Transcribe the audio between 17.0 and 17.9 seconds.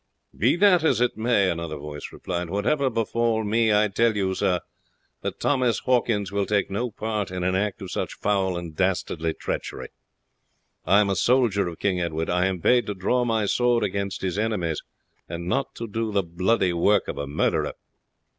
of a murderer."